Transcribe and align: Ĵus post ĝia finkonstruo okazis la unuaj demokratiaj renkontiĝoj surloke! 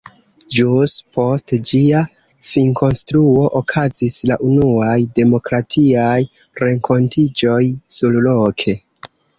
Ĵus 0.59 0.93
post 1.17 1.53
ĝia 1.71 1.99
finkonstruo 2.53 3.45
okazis 3.61 4.17
la 4.31 4.39
unuaj 4.51 4.97
demokratiaj 5.21 6.19
renkontiĝoj 6.67 7.65
surloke! 8.01 8.79